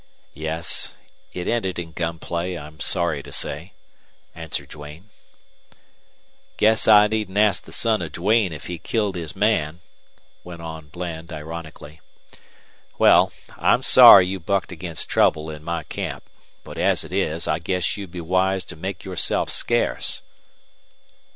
"Yes. 0.33 0.97
It 1.31 1.47
ended 1.47 1.77
in 1.77 1.91
gun 1.91 2.17
play, 2.17 2.57
I'm 2.57 2.79
sorry 2.79 3.21
to 3.21 3.31
say," 3.31 3.73
answered 4.33 4.69
Duane. 4.69 5.11
"Guess 6.57 6.87
I 6.87 7.05
needn't 7.05 7.37
ask 7.37 7.65
the 7.65 7.71
son 7.71 8.01
of 8.01 8.11
Duane 8.11 8.51
if 8.51 8.65
he 8.65 8.79
killed 8.79 9.13
his 9.15 9.35
man," 9.35 9.79
went 10.43 10.59
on 10.59 10.87
Bland, 10.89 11.31
ironically. 11.31 12.01
"Well, 12.97 13.31
I'm 13.59 13.83
sorry 13.83 14.25
you 14.25 14.39
bucked 14.39 14.71
against 14.71 15.07
trouble 15.07 15.51
in 15.51 15.63
my 15.63 15.83
camp. 15.83 16.23
But 16.63 16.79
as 16.79 17.03
it 17.03 17.13
is, 17.13 17.47
I 17.47 17.59
guess 17.59 17.95
you'd 17.95 18.09
be 18.09 18.21
wise 18.21 18.65
to 18.65 18.75
make 18.75 19.03
yourself 19.05 19.51
scarce." 19.51 20.23